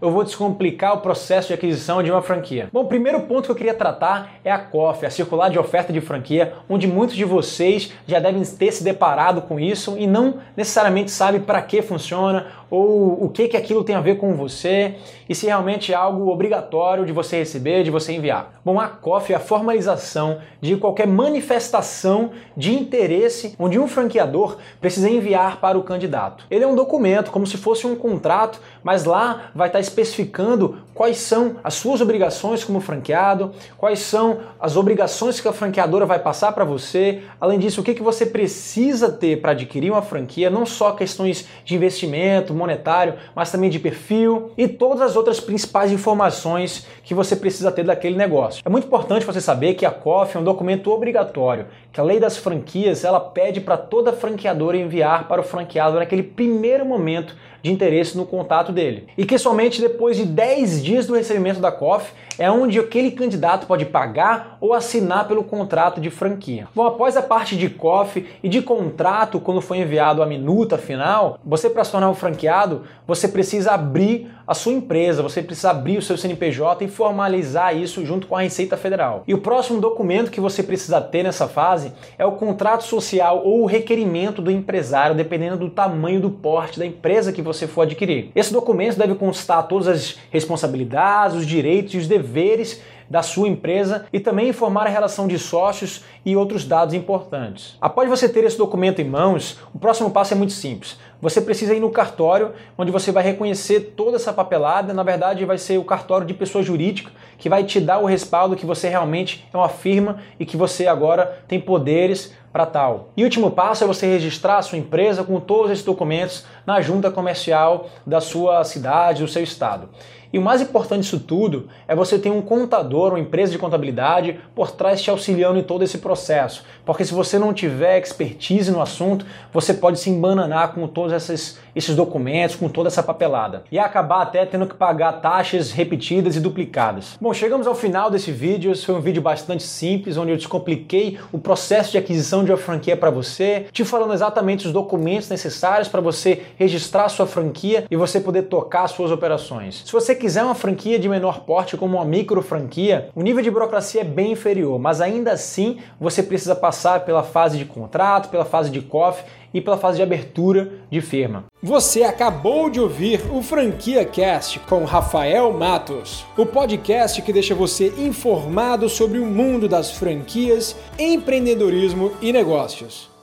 eu 0.00 0.10
vou 0.10 0.24
descomplicar 0.24 0.94
o 0.94 1.00
processo 1.00 1.48
de 1.48 1.54
aquisição 1.54 2.02
de 2.02 2.10
uma 2.10 2.22
franquia. 2.22 2.68
Bom, 2.72 2.82
o 2.82 2.88
primeiro 2.88 3.20
ponto 3.20 3.46
que 3.46 3.50
eu 3.50 3.56
queria 3.56 3.74
tratar 3.74 4.34
é 4.44 4.50
a 4.50 4.58
COF, 4.58 5.04
a 5.06 5.10
circular 5.10 5.48
de 5.48 5.58
oferta 5.58 5.92
de 5.92 6.00
franquia, 6.00 6.54
onde 6.68 6.86
muitos 6.86 7.16
de 7.16 7.24
vocês 7.24 7.92
já 8.06 8.18
devem 8.18 8.42
ter 8.44 8.72
se 8.72 8.84
deparado 8.84 9.42
com 9.42 9.58
isso 9.58 9.96
e 9.98 10.06
não 10.06 10.38
necessariamente 10.56 11.10
sabem 11.10 11.40
para 11.40 11.62
que 11.62 11.82
funciona 11.82 12.46
ou 12.70 13.24
o 13.24 13.28
que 13.30 13.48
que 13.48 13.56
aquilo 13.56 13.82
tem 13.82 13.96
a 13.96 14.00
ver 14.00 14.16
com 14.18 14.34
você 14.34 14.96
e 15.28 15.34
se 15.34 15.46
realmente 15.46 15.92
é 15.92 15.96
algo 15.96 16.28
obrigatório 16.28 17.04
de 17.04 17.12
você 17.12 17.38
receber, 17.38 17.82
de 17.82 17.90
você 17.90 18.12
enviar. 18.12 18.60
Bom, 18.64 18.78
a 18.78 18.88
COF 18.88 19.32
é 19.32 19.36
a 19.36 19.40
formalização 19.40 20.38
de 20.60 20.76
qualquer 20.76 21.06
manifestação 21.06 22.30
de 22.56 22.74
interesse 22.74 23.54
onde 23.58 23.78
um 23.78 23.88
franqueador 23.88 24.58
precisa 24.80 25.08
enviar 25.08 25.60
para 25.60 25.78
o 25.78 25.82
candidato. 25.82 26.44
Ele 26.50 26.64
é 26.64 26.66
um 26.66 26.74
documento, 26.74 27.30
como 27.30 27.46
se 27.46 27.56
fosse 27.56 27.86
um 27.86 27.96
contrato, 27.96 28.60
mas 28.82 29.04
lá 29.04 29.50
vai 29.54 29.67
estar 29.68 29.80
especificando 29.80 30.78
quais 30.92 31.18
são 31.18 31.56
as 31.62 31.74
suas 31.74 32.00
obrigações 32.00 32.64
como 32.64 32.80
franqueado, 32.80 33.52
quais 33.76 34.00
são 34.00 34.40
as 34.58 34.76
obrigações 34.76 35.40
que 35.40 35.46
a 35.46 35.52
franqueadora 35.52 36.04
vai 36.04 36.18
passar 36.18 36.50
para 36.50 36.64
você. 36.64 37.22
Além 37.40 37.58
disso, 37.58 37.80
o 37.80 37.84
que, 37.84 37.94
que 37.94 38.02
você 38.02 38.26
precisa 38.26 39.12
ter 39.12 39.40
para 39.40 39.52
adquirir 39.52 39.92
uma 39.92 40.02
franquia, 40.02 40.50
não 40.50 40.66
só 40.66 40.92
questões 40.92 41.46
de 41.64 41.76
investimento, 41.76 42.52
monetário, 42.52 43.14
mas 43.34 43.52
também 43.52 43.70
de 43.70 43.78
perfil 43.78 44.50
e 44.58 44.66
todas 44.66 45.00
as 45.00 45.14
outras 45.14 45.38
principais 45.38 45.92
informações 45.92 46.86
que 47.04 47.14
você 47.14 47.36
precisa 47.36 47.70
ter 47.70 47.84
daquele 47.84 48.16
negócio. 48.16 48.60
É 48.64 48.68
muito 48.68 48.86
importante 48.86 49.24
você 49.24 49.40
saber 49.40 49.74
que 49.74 49.86
a 49.86 49.90
COF 49.90 50.36
é 50.36 50.40
um 50.40 50.44
documento 50.44 50.90
obrigatório, 50.90 51.66
que 51.92 52.00
a 52.00 52.04
lei 52.04 52.18
das 52.18 52.36
franquias 52.36 53.04
ela 53.04 53.20
pede 53.20 53.60
para 53.60 53.76
toda 53.76 54.12
franqueadora 54.12 54.76
enviar 54.76 55.28
para 55.28 55.40
o 55.40 55.44
franqueado 55.44 55.98
naquele 55.98 56.22
primeiro 56.22 56.84
momento 56.84 57.36
de 57.62 57.72
interesse 57.72 58.16
no 58.16 58.24
contato 58.24 58.72
dele. 58.72 59.08
E 59.16 59.24
que 59.24 59.38
somente 59.38 59.57
depois 59.82 60.16
de 60.16 60.24
10 60.24 60.84
dias 60.84 61.06
do 61.06 61.14
recebimento 61.14 61.58
da 61.58 61.72
COF 61.72 62.12
é 62.38 62.48
onde 62.48 62.78
aquele 62.78 63.10
candidato 63.10 63.66
pode 63.66 63.84
pagar 63.84 64.56
ou 64.60 64.72
assinar 64.72 65.26
pelo 65.26 65.42
contrato 65.42 66.00
de 66.00 66.08
franquia. 66.08 66.68
Bom, 66.72 66.86
após 66.86 67.16
a 67.16 67.22
parte 67.22 67.56
de 67.56 67.68
COF 67.68 68.24
e 68.40 68.48
de 68.48 68.62
contrato, 68.62 69.40
quando 69.40 69.60
foi 69.60 69.78
enviado 69.78 70.22
a 70.22 70.26
minuta 70.26 70.78
final, 70.78 71.40
você 71.44 71.68
para 71.68 71.82
se 71.82 71.90
tornar 71.90 72.08
um 72.08 72.14
franqueado, 72.14 72.84
você 73.04 73.26
precisa 73.26 73.72
abrir 73.72 74.30
a 74.48 74.54
sua 74.54 74.72
empresa, 74.72 75.22
você 75.22 75.42
precisa 75.42 75.68
abrir 75.68 75.98
o 75.98 76.02
seu 76.02 76.16
CNPJ 76.16 76.82
e 76.82 76.88
formalizar 76.88 77.76
isso 77.76 78.02
junto 78.06 78.26
com 78.26 78.34
a 78.34 78.40
Receita 78.40 78.78
Federal. 78.78 79.22
E 79.28 79.34
o 79.34 79.42
próximo 79.42 79.78
documento 79.78 80.30
que 80.30 80.40
você 80.40 80.62
precisa 80.62 81.02
ter 81.02 81.22
nessa 81.22 81.46
fase 81.46 81.92
é 82.16 82.24
o 82.24 82.32
contrato 82.32 82.82
social 82.84 83.42
ou 83.44 83.60
o 83.60 83.66
requerimento 83.66 84.40
do 84.40 84.50
empresário, 84.50 85.14
dependendo 85.14 85.58
do 85.58 85.68
tamanho 85.68 86.18
do 86.18 86.30
porte 86.30 86.78
da 86.78 86.86
empresa 86.86 87.30
que 87.30 87.42
você 87.42 87.66
for 87.66 87.82
adquirir. 87.82 88.30
Esse 88.34 88.50
documento 88.50 88.96
deve 88.96 89.14
constar 89.16 89.68
todas 89.68 89.86
as 89.86 90.18
responsabilidades, 90.30 91.36
os 91.36 91.46
direitos 91.46 91.92
e 91.92 91.98
os 91.98 92.08
deveres 92.08 92.80
da 93.08 93.22
sua 93.22 93.48
empresa 93.48 94.06
e 94.12 94.20
também 94.20 94.48
informar 94.48 94.86
a 94.86 94.90
relação 94.90 95.26
de 95.26 95.38
sócios 95.38 96.04
e 96.24 96.36
outros 96.36 96.64
dados 96.64 96.94
importantes. 96.94 97.76
Após 97.80 98.08
você 98.08 98.28
ter 98.28 98.44
esse 98.44 98.58
documento 98.58 99.00
em 99.00 99.04
mãos, 99.04 99.58
o 99.74 99.78
próximo 99.78 100.10
passo 100.10 100.34
é 100.34 100.36
muito 100.36 100.52
simples. 100.52 100.98
Você 101.20 101.40
precisa 101.40 101.74
ir 101.74 101.80
no 101.80 101.90
cartório, 101.90 102.52
onde 102.76 102.92
você 102.92 103.10
vai 103.10 103.24
reconhecer 103.24 103.92
toda 103.96 104.16
essa 104.16 104.32
papelada. 104.32 104.94
Na 104.94 105.02
verdade, 105.02 105.44
vai 105.44 105.58
ser 105.58 105.78
o 105.78 105.84
cartório 105.84 106.26
de 106.26 106.34
pessoa 106.34 106.62
jurídica 106.62 107.10
que 107.36 107.48
vai 107.48 107.64
te 107.64 107.80
dar 107.80 107.98
o 107.98 108.06
respaldo 108.06 108.56
que 108.56 108.66
você 108.66 108.88
realmente 108.88 109.48
é 109.52 109.56
uma 109.56 109.68
firma 109.68 110.18
e 110.38 110.44
que 110.44 110.56
você 110.56 110.86
agora 110.86 111.40
tem 111.48 111.60
poderes 111.60 112.34
para 112.52 112.66
tal. 112.66 113.10
E 113.16 113.22
o 113.22 113.24
último 113.24 113.50
passo 113.50 113.84
é 113.84 113.86
você 113.86 114.06
registrar 114.06 114.58
a 114.58 114.62
sua 114.62 114.78
empresa 114.78 115.24
com 115.24 115.38
todos 115.40 115.70
esses 115.70 115.84
documentos 115.84 116.44
na 116.66 116.80
junta 116.80 117.10
comercial 117.10 117.88
da 118.06 118.20
sua 118.20 118.64
cidade, 118.64 119.22
do 119.22 119.28
seu 119.28 119.42
estado. 119.42 119.88
E 120.30 120.38
o 120.38 120.42
mais 120.42 120.60
importante 120.60 121.02
disso 121.02 121.18
tudo 121.18 121.68
é 121.86 121.94
você 121.94 122.18
ter 122.18 122.30
um 122.30 122.42
contador, 122.42 123.12
uma 123.12 123.20
empresa 123.20 123.50
de 123.50 123.58
contabilidade 123.58 124.38
por 124.54 124.70
trás 124.70 125.00
te 125.00 125.10
auxiliando 125.10 125.58
em 125.58 125.62
todo 125.62 125.82
esse 125.82 125.98
processo. 125.98 126.64
Porque 126.84 127.04
se 127.04 127.14
você 127.14 127.38
não 127.38 127.54
tiver 127.54 127.98
expertise 127.98 128.70
no 128.70 128.82
assunto, 128.82 129.24
você 129.50 129.72
pode 129.72 129.98
se 129.98 130.10
embananar 130.10 130.74
com 130.74 130.86
todos 130.86 131.12
esses, 131.12 131.58
esses 131.74 131.96
documentos, 131.96 132.56
com 132.56 132.68
toda 132.68 132.88
essa 132.88 133.02
papelada. 133.02 133.64
E 133.72 133.78
acabar 133.78 134.20
até 134.20 134.44
tendo 134.44 134.66
que 134.66 134.74
pagar 134.74 135.12
taxas 135.12 135.72
repetidas 135.72 136.36
e 136.36 136.40
duplicadas. 136.40 137.16
Bom, 137.18 137.32
chegamos 137.32 137.66
ao 137.66 137.74
final 137.74 138.10
desse 138.10 138.30
vídeo. 138.30 138.70
Esse 138.70 138.84
foi 138.84 138.96
um 138.96 139.00
vídeo 139.00 139.22
bastante 139.22 139.62
simples, 139.62 140.18
onde 140.18 140.32
eu 140.32 140.36
descompliquei 140.36 141.18
o 141.32 141.38
processo 141.38 141.92
de 141.92 141.98
aquisição 141.98 142.37
de 142.44 142.52
uma 142.52 142.58
franquia 142.58 142.96
para 142.96 143.10
você, 143.10 143.66
te 143.72 143.84
falando 143.84 144.12
exatamente 144.12 144.66
os 144.66 144.72
documentos 144.72 145.28
necessários 145.28 145.88
para 145.88 146.00
você 146.00 146.42
registrar 146.56 147.08
sua 147.08 147.26
franquia 147.26 147.84
e 147.90 147.96
você 147.96 148.20
poder 148.20 148.42
tocar 148.42 148.86
suas 148.88 149.10
operações. 149.10 149.82
Se 149.84 149.92
você 149.92 150.14
quiser 150.14 150.44
uma 150.44 150.54
franquia 150.54 150.98
de 150.98 151.08
menor 151.08 151.40
porte, 151.40 151.76
como 151.76 151.96
uma 151.96 152.04
micro 152.04 152.42
franquia, 152.42 153.10
o 153.14 153.22
nível 153.22 153.42
de 153.42 153.50
burocracia 153.50 154.00
é 154.00 154.04
bem 154.04 154.32
inferior, 154.32 154.78
mas 154.78 155.00
ainda 155.00 155.32
assim 155.32 155.78
você 156.00 156.22
precisa 156.22 156.54
passar 156.54 157.04
pela 157.04 157.22
fase 157.22 157.58
de 157.58 157.64
contrato, 157.64 158.28
pela 158.28 158.44
fase 158.44 158.70
de 158.70 158.80
COF 158.80 159.22
e 159.52 159.60
pela 159.60 159.78
fase 159.78 159.96
de 159.96 160.02
abertura 160.02 160.72
de 160.90 161.00
firma. 161.00 161.44
Você 161.62 162.04
acabou 162.04 162.70
de 162.70 162.80
ouvir 162.80 163.20
o 163.32 163.42
Franquia 163.42 164.04
Cast 164.04 164.60
com 164.60 164.84
Rafael 164.84 165.52
Matos, 165.52 166.24
o 166.36 166.46
podcast 166.46 167.20
que 167.22 167.32
deixa 167.32 167.54
você 167.54 167.92
informado 167.98 168.88
sobre 168.88 169.18
o 169.18 169.26
mundo 169.26 169.68
das 169.68 169.90
franquias, 169.90 170.76
empreendedorismo 170.98 172.12
e 172.20 172.32
negócios. 172.32 173.17